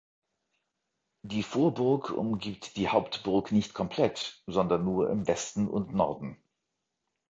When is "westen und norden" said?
5.27-6.41